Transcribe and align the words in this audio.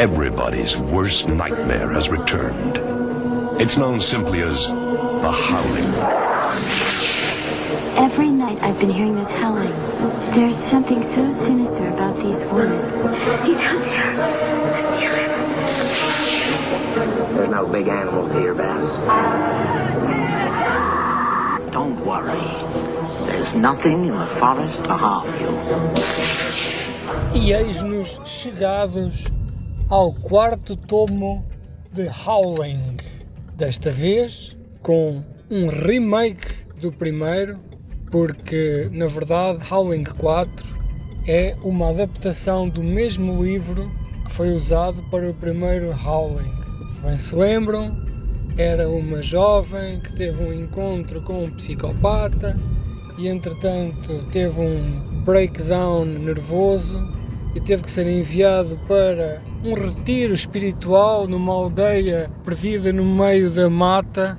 everybody's 0.00 0.78
worst 0.78 1.28
nightmare 1.28 1.90
has 1.90 2.08
returned. 2.08 2.78
It's 3.60 3.76
known 3.76 4.00
simply 4.00 4.40
as 4.40 4.68
the 4.68 5.30
Howling. 5.30 5.92
Every 8.02 8.30
night 8.30 8.62
I've 8.62 8.80
been 8.80 8.88
hearing 8.88 9.14
this 9.14 9.30
howling. 9.30 9.74
There's 10.32 10.56
something 10.56 11.02
so 11.02 11.30
sinister 11.30 11.86
about 11.88 12.16
these 12.16 12.42
woods. 12.44 12.94
He's 13.44 13.58
out 13.58 13.84
there. 13.84 14.16
There's 17.34 17.50
no 17.50 17.66
big 17.70 17.88
animals 17.88 18.32
here, 18.32 18.54
Bass. 18.54 18.88
Don't 21.70 22.00
worry. 22.06 22.56
There's 23.26 23.54
nothing 23.54 24.06
in 24.06 24.18
the 24.18 24.26
forest 24.40 24.82
to 24.84 24.94
harm 24.94 25.28
you. 25.38 25.50
E 27.34 27.52
eis-nos 27.52 28.18
chegados 28.20 29.28
ao 29.90 30.12
quarto 30.12 30.76
tomo 30.76 31.44
de 31.92 32.08
Howling. 32.24 32.96
Desta 33.56 33.90
vez 33.90 34.56
com 34.82 35.24
um 35.50 35.66
remake 35.66 36.64
do 36.80 36.92
primeiro, 36.92 37.58
porque 38.08 38.88
na 38.92 39.08
verdade 39.08 39.58
Howling 39.68 40.04
4 40.04 40.64
é 41.26 41.56
uma 41.64 41.90
adaptação 41.90 42.68
do 42.68 42.84
mesmo 42.84 43.42
livro 43.42 43.90
que 44.24 44.30
foi 44.32 44.52
usado 44.52 45.02
para 45.10 45.28
o 45.28 45.34
primeiro 45.34 45.90
Howling. 45.90 46.52
Se 46.88 47.00
bem 47.00 47.18
se 47.18 47.34
lembram, 47.34 47.92
era 48.56 48.88
uma 48.88 49.20
jovem 49.20 49.98
que 49.98 50.12
teve 50.12 50.40
um 50.40 50.52
encontro 50.52 51.20
com 51.22 51.46
um 51.46 51.50
psicopata 51.50 52.56
e 53.18 53.26
entretanto 53.26 54.24
teve 54.30 54.60
um 54.60 55.00
breakdown 55.24 56.04
nervoso 56.04 57.19
e 57.54 57.60
teve 57.60 57.82
que 57.82 57.90
ser 57.90 58.06
enviado 58.06 58.78
para 58.86 59.42
um 59.64 59.74
retiro 59.74 60.34
espiritual 60.34 61.26
numa 61.26 61.52
aldeia 61.52 62.30
perdida 62.44 62.92
no 62.92 63.04
meio 63.04 63.50
da 63.50 63.68
mata 63.68 64.38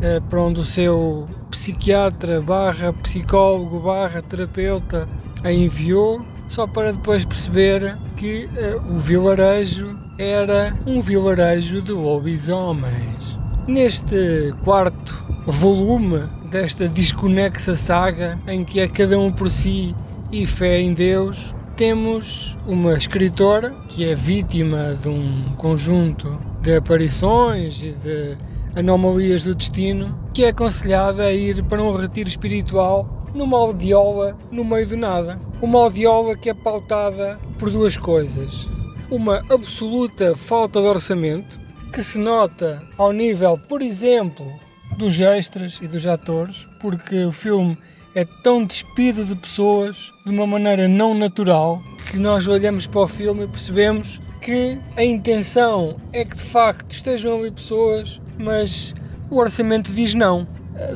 eh, 0.00 0.20
para 0.28 0.40
onde 0.40 0.60
o 0.60 0.64
seu 0.64 1.28
psiquiatra 1.50 2.40
barra 2.40 2.92
psicólogo 2.94 3.80
barra 3.80 4.22
terapeuta 4.22 5.08
a 5.44 5.52
enviou 5.52 6.24
só 6.48 6.66
para 6.66 6.92
depois 6.92 7.24
perceber 7.24 7.96
que 8.16 8.48
eh, 8.56 8.76
o 8.88 8.98
vilarejo 8.98 9.96
era 10.18 10.74
um 10.86 11.00
vilarejo 11.00 11.82
de 11.82 11.92
lobisomens. 11.92 13.38
Neste 13.66 14.54
quarto 14.62 15.24
volume 15.46 16.22
desta 16.50 16.88
desconexa 16.88 17.74
saga 17.74 18.38
em 18.46 18.64
que 18.64 18.80
é 18.80 18.88
cada 18.88 19.18
um 19.18 19.30
por 19.30 19.50
si 19.50 19.94
e 20.30 20.46
fé 20.46 20.80
em 20.80 20.94
Deus, 20.94 21.54
temos 21.76 22.56
uma 22.66 22.94
escritora 22.94 23.70
que 23.86 24.08
é 24.08 24.14
vítima 24.14 24.94
de 24.94 25.08
um 25.08 25.54
conjunto 25.58 26.38
de 26.62 26.74
aparições 26.74 27.82
e 27.82 27.92
de 27.92 28.36
anomalias 28.74 29.42
do 29.42 29.54
destino, 29.54 30.18
que 30.32 30.44
é 30.44 30.48
aconselhada 30.48 31.24
a 31.24 31.32
ir 31.32 31.62
para 31.64 31.82
um 31.82 31.94
retiro 31.94 32.28
espiritual 32.30 33.28
numa 33.34 33.58
aldeola 33.58 34.36
no 34.50 34.64
meio 34.64 34.86
do 34.86 34.96
nada. 34.96 35.38
Uma 35.60 35.80
aldeola 35.80 36.34
que 36.34 36.48
é 36.48 36.54
pautada 36.54 37.38
por 37.58 37.70
duas 37.70 37.96
coisas. 37.98 38.66
Uma 39.10 39.44
absoluta 39.50 40.34
falta 40.34 40.80
de 40.80 40.86
orçamento, 40.86 41.60
que 41.92 42.02
se 42.02 42.18
nota 42.18 42.82
ao 42.96 43.12
nível, 43.12 43.58
por 43.68 43.82
exemplo, 43.82 44.50
dos 44.96 45.20
extras 45.20 45.78
e 45.82 45.86
dos 45.86 46.06
atores, 46.06 46.66
porque 46.80 47.22
o 47.26 47.32
filme 47.32 47.76
é 48.16 48.24
tão 48.24 48.64
despido 48.64 49.26
de 49.26 49.36
pessoas 49.36 50.10
de 50.24 50.32
uma 50.32 50.46
maneira 50.46 50.88
não 50.88 51.12
natural 51.12 51.82
que 52.10 52.16
nós 52.16 52.48
olhamos 52.48 52.86
para 52.86 53.02
o 53.02 53.06
filme 53.06 53.44
e 53.44 53.46
percebemos 53.46 54.22
que 54.40 54.78
a 54.96 55.04
intenção 55.04 55.96
é 56.14 56.24
que 56.24 56.34
de 56.34 56.42
facto 56.42 56.92
estejam 56.92 57.38
ali 57.38 57.50
pessoas, 57.50 58.18
mas 58.38 58.94
o 59.30 59.36
orçamento 59.36 59.92
diz 59.92 60.14
não. 60.14 60.48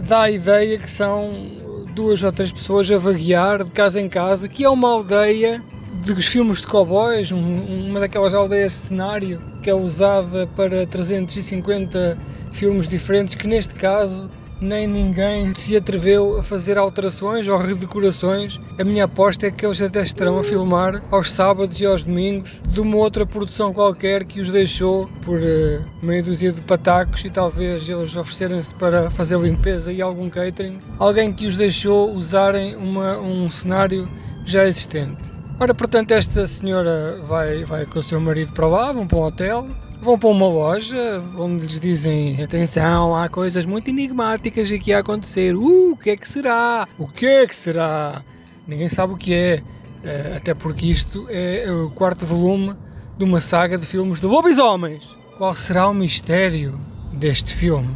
Dá 0.06 0.22
a 0.22 0.31
ideia 0.31 0.78
que 0.78 0.89
são 0.89 1.31
duas 1.95 2.22
ou 2.22 2.33
três 2.33 2.50
pessoas 2.50 2.91
a 2.91 2.97
vaguear 2.97 3.65
de 3.65 3.71
casa 3.71 4.00
em 4.00 4.09
casa, 4.09 4.49
que 4.49 4.65
é 4.65 4.71
uma 4.71 4.89
aldeia 4.89 5.62
dos 6.06 6.25
filmes 6.25 6.62
de 6.62 6.69
cowboys, 6.69 7.33
um, 7.33 7.89
uma 7.89 8.00
daquelas 8.00 8.33
aldeias 8.33 8.72
de 8.72 8.78
cenário 8.78 9.43
que 9.62 9.69
é 9.69 9.75
usada 9.75 10.47
para 10.56 10.87
350 10.87 12.16
filmes 12.50 12.89
diferentes, 12.89 13.34
que 13.34 13.47
neste 13.47 13.75
caso 13.75 14.31
nem 14.60 14.87
ninguém 14.87 15.54
se 15.54 15.76
atreveu 15.76 16.38
a 16.38 16.43
fazer 16.43 16.76
alterações 16.76 17.48
ou 17.48 17.56
redecorações. 17.56 18.60
A 18.78 18.84
minha 18.84 19.04
aposta 19.04 19.47
é 19.47 19.50
que 19.50 19.65
eles 19.65 19.81
até 19.81 20.03
estarão 20.03 20.38
a 20.38 20.44
filmar 20.44 21.03
aos 21.10 21.31
sábados 21.31 21.81
e 21.81 21.87
aos 21.87 22.04
domingos 22.04 22.60
de 22.69 22.81
uma 22.81 22.97
outra 22.97 23.25
produção 23.25 23.72
qualquer 23.72 24.25
que 24.25 24.41
os 24.41 24.50
deixou 24.50 25.09
por 25.22 25.38
uh, 25.38 25.84
meia 26.03 26.22
dúzia 26.22 26.53
de 26.53 26.62
patacos 26.62 27.25
e 27.25 27.31
talvez 27.31 27.88
eles 27.88 28.15
oferecerem-se 28.15 28.75
para 28.75 29.10
fazer 29.10 29.38
limpeza 29.38 29.93
e 29.93 30.03
algum 30.03 30.28
catering. 30.28 30.78
Alguém 30.98 31.32
que 31.32 31.47
os 31.47 31.56
deixou 31.56 32.12
usarem 32.12 32.77
uma, 32.77 33.19
um 33.19 33.50
cenário 33.50 34.09
já 34.44 34.66
existente. 34.66 35.40
Ora, 35.62 35.75
portanto, 35.75 36.12
esta 36.12 36.48
senhora 36.48 37.21
vai, 37.22 37.65
vai 37.65 37.84
com 37.84 37.98
o 37.98 38.03
seu 38.03 38.19
marido 38.19 38.50
para 38.50 38.66
lá, 38.66 38.93
vão 38.93 39.06
para 39.06 39.19
um 39.19 39.25
hotel, 39.25 39.69
vão 40.00 40.19
para 40.19 40.31
uma 40.31 40.48
loja 40.48 41.22
onde 41.37 41.66
lhes 41.66 41.78
dizem: 41.78 42.43
atenção, 42.43 43.15
há 43.15 43.28
coisas 43.28 43.66
muito 43.66 43.91
enigmáticas 43.91 44.72
aqui 44.72 44.91
a 44.91 45.00
acontecer. 45.00 45.54
Uh, 45.54 45.93
o 45.93 45.97
que 45.98 46.09
é 46.09 46.16
que 46.16 46.26
será? 46.26 46.88
O 46.98 47.06
que 47.06 47.26
é 47.26 47.47
que 47.47 47.54
será? 47.54 48.22
Ninguém 48.66 48.88
sabe 48.88 49.12
o 49.12 49.19
que 49.19 49.34
é, 49.34 49.62
uh, 50.03 50.37
até 50.38 50.54
porque 50.54 50.87
isto 50.87 51.26
é 51.28 51.71
o 51.71 51.91
quarto 51.91 52.25
volume 52.25 52.75
de 53.19 53.25
uma 53.25 53.42
saga 53.42 53.77
de 53.77 53.84
filmes 53.84 54.19
de 54.19 54.25
lobisomens. 54.25 55.15
Qual 55.37 55.54
será 55.54 55.91
o 55.91 55.92
mistério 55.92 56.81
deste 57.12 57.54
filme? 57.54 57.94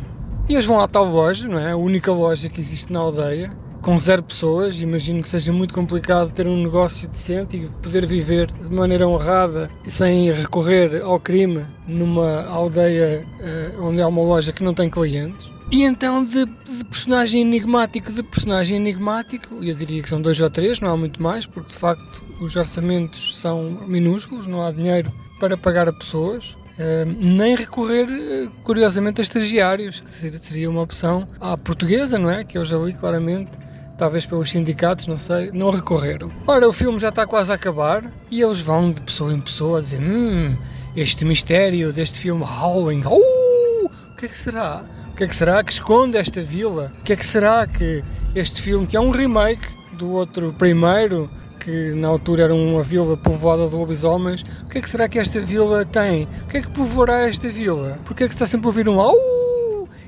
E 0.51 0.53
eles 0.53 0.67
vão 0.67 0.79
à 0.79 0.87
tal 0.87 1.07
loja, 1.07 1.49
não 1.49 1.59
é? 1.59 1.71
A 1.71 1.77
única 1.77 2.13
loja 2.13 2.51
que 2.51 2.61
existe 2.61 2.93
na 2.93 3.01
aldeia 3.01 3.51
com 3.85 3.99
zero 3.99 4.23
pessoas, 4.23 4.81
imagino 4.81 5.21
que 5.21 5.29
seja 5.29 5.53
muito 5.53 5.75
complicado 5.75 6.33
ter 6.33 6.47
um 6.47 6.63
negócio 6.63 7.07
decente 7.07 7.59
e 7.59 7.69
poder 7.69 8.07
viver 8.07 8.51
de 8.51 8.71
maneira 8.71 9.07
honrada 9.07 9.71
sem 9.87 10.33
recorrer 10.33 11.03
ao 11.03 11.21
crime 11.21 11.67
numa 11.87 12.47
aldeia 12.47 13.27
uh, 13.41 13.85
onde 13.85 14.01
há 14.01 14.09
uma 14.09 14.23
loja 14.23 14.55
que 14.55 14.65
não 14.65 14.73
tem 14.73 14.89
clientes. 14.89 15.53
E 15.71 15.83
então 15.83 16.25
de, 16.25 16.47
de, 16.47 16.85
personagem 16.87 17.43
enigmático 17.43 18.11
de 18.11 18.23
personagem 18.23 18.79
enigmático, 18.79 19.63
eu 19.63 19.75
diria 19.75 20.03
que 20.03 20.09
são 20.09 20.21
dois 20.21 20.41
ou 20.41 20.49
três, 20.49 20.81
não 20.81 20.91
há 20.91 20.97
muito 20.97 21.23
mais, 21.23 21.45
porque 21.45 21.71
de 21.71 21.77
facto 21.77 22.25
os 22.41 22.57
orçamentos 22.57 23.37
são 23.39 23.83
minúsculos, 23.87 24.47
não 24.47 24.67
há 24.67 24.73
dinheiro 24.73 25.13
para 25.39 25.59
pagar 25.59 25.91
a 25.91 25.93
pessoas. 25.93 26.57
Uh, 26.79 27.05
nem 27.21 27.55
recorrer, 27.55 28.09
eh, 28.11 28.49
curiosamente, 28.65 29.21
a 29.21 29.23
estagiários, 29.23 30.03
seria 30.05 30.69
uma 30.69 30.81
opção 30.81 31.25
à 31.39 31.57
portuguesa, 31.57 32.19
não 32.19 32.29
é? 32.29 32.43
Que 32.43 32.59
eu 32.59 32.65
já 32.65 32.77
li 32.77 32.93
claramente 32.93 33.51
talvez 33.97 34.27
pelos 34.27 34.51
sindicatos, 34.51 35.07
não 35.07 35.19
sei, 35.19 35.51
não 35.53 35.71
recorreram. 35.71 36.31
Ora, 36.47 36.69
o 36.69 36.73
filme 36.73 36.99
já 36.99 37.09
está 37.09 37.27
quase 37.27 37.53
a 37.53 37.55
acabar 37.55 38.05
e 38.31 38.41
eles 38.41 38.61
vão 38.61 38.91
de 38.91 39.01
pessoa 39.01 39.33
em 39.33 39.41
pessoa 39.41 39.79
a 39.79 39.81
dizer: 39.81 40.01
Hum, 40.01 40.57
este 40.97 41.25
mistério 41.25 41.93
deste 41.93 42.19
filme 42.19 42.45
Howling, 42.45 43.03
uh, 43.05 43.87
o 43.87 44.17
que 44.17 44.27
é 44.27 44.29
que 44.29 44.37
será? 44.37 44.85
O 45.13 45.17
que 45.17 45.25
é 45.25 45.29
que 45.29 45.35
será 45.35 45.63
que 45.63 45.73
esconde 45.73 46.19
esta 46.19 46.43
vila? 46.43 46.93
O 47.01 47.03
que 47.05 47.13
é 47.13 47.17
que 47.17 47.25
será 47.25 47.67
que 47.67 48.03
este 48.35 48.61
filme, 48.61 48.87
que 48.87 48.97
é 48.97 49.01
um 49.01 49.11
remake 49.11 49.69
do 49.93 50.11
outro 50.11 50.53
primeiro, 50.59 51.31
que 51.61 51.95
na 51.95 52.09
altura 52.09 52.45
era 52.45 52.55
uma 52.55 52.83
vila 52.83 53.17
povoada 53.17 53.67
de 53.69 53.75
lobisomens, 53.75 54.45
o 54.65 54.69
que 54.69 54.79
é 54.79 54.81
que 54.81 54.91
será 54.91 55.09
que 55.09 55.19
esta 55.19 55.41
vila 55.41 55.85
tem? 55.85 56.29
O 56.43 56.47
que 56.49 56.59
é 56.59 56.63
que 56.63 56.71
povoará 56.71 57.29
esta 57.29 57.49
vila? 57.49 57.99
Porquê 58.05 58.25
é 58.25 58.27
que 58.27 58.35
se 58.35 58.43
está 58.43 58.47
sempre 58.47 58.67
a 58.67 58.69
ouvir 58.69 58.89
um 58.89 59.01
au? 59.01 59.17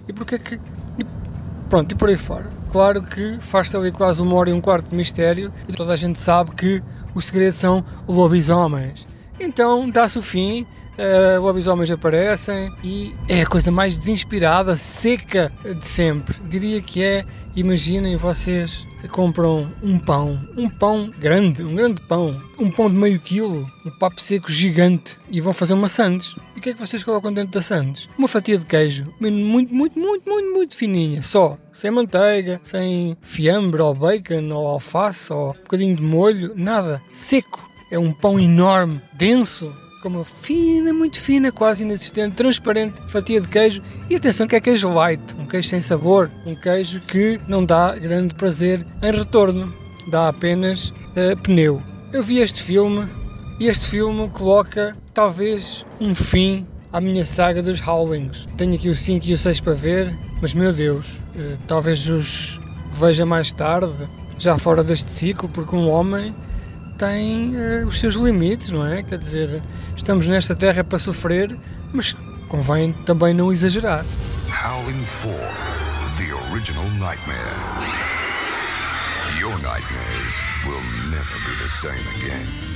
E 0.09 0.13
porquê 0.13 0.35
é 0.35 0.39
que. 0.39 0.61
Pronto, 1.69 1.93
e 1.93 1.95
por 1.95 2.09
aí 2.09 2.17
fora 2.17 2.57
claro 2.77 3.03
que 3.03 3.39
faz-se 3.41 3.75
ali 3.75 3.91
quase 3.91 4.21
uma 4.21 4.35
hora 4.35 4.51
e 4.51 4.53
um 4.53 4.61
quarto 4.61 4.91
de 4.91 4.95
mistério 4.95 5.51
e 5.67 5.73
toda 5.73 5.95
a 5.95 5.97
gente 5.97 6.21
sabe 6.21 6.51
que 6.51 6.83
o 7.15 7.23
segredo 7.23 7.55
são 7.55 7.83
lobisomens. 8.07 9.07
Então 9.41 9.89
dá-se 9.89 10.19
o 10.19 10.23
fim, 10.23 10.67
uh, 10.99 11.41
lobisomens 11.41 11.91
aparecem 11.91 12.71
e 12.85 13.15
é 13.27 13.41
a 13.41 13.47
coisa 13.47 13.73
mais 13.73 13.97
desinspirada, 13.97 14.77
seca 14.77 15.51
de 15.65 15.87
sempre. 15.87 16.37
Diria 16.51 16.83
que 16.83 17.03
é, 17.03 17.25
imaginem 17.57 18.15
vocês 18.17 18.87
compram 19.09 19.73
um 19.83 19.99
pão, 19.99 20.39
um 20.55 20.69
pão 20.69 21.11
grande, 21.19 21.63
um 21.63 21.75
grande 21.75 22.03
pão, 22.03 22.39
um 22.59 22.71
pão 22.71 22.91
de 22.91 22.97
meio 22.97 23.19
quilo, 23.19 23.71
um 23.87 23.91
papo 23.91 24.21
seco 24.21 24.51
gigante 24.51 25.19
e 25.31 25.41
vão 25.41 25.55
fazer 25.55 25.73
uma 25.73 25.89
sandes. 25.89 26.37
Que 26.67 26.71
é 26.71 26.75
que 26.75 26.81
vocês 26.81 27.05
colocam 27.05 27.33
dentro 27.33 27.53
da 27.53 27.63
sandes? 27.63 28.09
Uma 28.19 28.27
fatia 28.27 28.59
de 28.59 28.67
queijo, 28.67 29.15
muito, 29.21 29.73
muito, 29.73 29.97
muito, 29.97 30.29
muito, 30.29 30.53
muito 30.53 30.77
fininha, 30.77 31.23
só, 31.23 31.57
sem 31.71 31.93
manteiga, 31.93 32.59
sem 32.61 33.17
fiambre 33.23 33.81
ou 33.81 33.95
bacon 33.95 34.53
ou 34.53 34.67
alface 34.67 35.33
ou 35.33 35.51
um 35.51 35.63
bocadinho 35.63 35.95
de 35.95 36.03
molho, 36.03 36.55
nada, 36.57 37.01
seco. 37.13 37.71
É 37.89 37.97
um 37.97 38.13
pão 38.13 38.37
enorme, 38.41 39.01
denso, 39.13 39.73
com 40.03 40.09
uma 40.09 40.25
fina, 40.25 40.93
muito 40.93 41.21
fina, 41.21 41.53
quase 41.53 41.85
inexistente, 41.85 42.35
transparente 42.35 43.01
fatia 43.07 43.41
de 43.41 43.47
queijo. 43.47 43.81
E 44.11 44.17
atenção 44.17 44.49
que 44.49 44.57
é 44.57 44.61
queijo 44.61 44.93
light, 44.93 45.23
um 45.39 45.47
queijo 45.47 45.69
sem 45.69 45.81
sabor, 45.81 46.29
um 46.45 46.57
queijo 46.57 47.01
que 47.03 47.41
não 47.47 47.65
dá 47.65 47.95
grande 47.95 48.35
prazer 48.35 48.85
em 49.05 49.13
retorno, 49.13 49.73
dá 50.09 50.31
apenas 50.31 50.89
uh, 50.89 51.37
pneu. 51.45 51.81
Eu 52.13 52.25
vi 52.25 52.41
este 52.41 52.61
filme 52.61 53.09
E 53.59 53.69
este 53.69 53.89
filme 53.89 54.29
coloca 54.29 54.97
talvez 55.15 55.87
um 55.99 56.15
fim 56.15 56.67
à 56.93 57.01
minha 57.01 57.25
saga 57.25 57.63
dos 57.63 57.81
Howlings. 57.81 58.47
Tenho 58.57 58.75
aqui 58.75 58.89
o 58.91 58.97
5 58.97 59.27
e 59.27 59.33
o 59.33 59.39
6 59.39 59.61
para 59.61 59.73
ver, 59.73 60.19
mas 60.43 60.53
meu 60.53 60.73
Deus, 60.73 61.21
eh, 61.35 61.57
talvez 61.67 62.07
os 62.09 62.61
veja 62.91 63.25
mais 63.27 63.53
tarde, 63.53 64.09
já 64.39 64.59
fora 64.59 64.83
deste 64.83 65.11
ciclo, 65.13 65.49
porque 65.49 65.75
um 65.75 65.89
homem 65.89 66.35
tem 66.99 67.55
uh, 67.55 67.87
os 67.87 67.99
seus 67.99 68.15
limites, 68.15 68.71
não 68.71 68.87
é? 68.87 69.03
Quer 69.03 69.19
dizer, 69.19 69.63
estamos 69.95 70.27
nesta 70.27 70.55
terra 70.55 70.83
para 70.83 70.99
sofrer, 70.99 71.57
mas 71.93 72.17
convém 72.49 72.93
também 73.05 73.35
não 73.35 73.53
exagerar. 73.53 74.05
Howling 74.49 75.05
4, 75.23 75.33
the 76.17 76.53
original 76.53 76.89
nightmare. 76.99 77.37
Your 79.39 79.55
nightmares 79.59 80.43
will 80.65 80.83
never 81.11 81.37
be 81.45 81.63
the 81.63 81.69
same 81.69 82.01
again. 82.17 82.76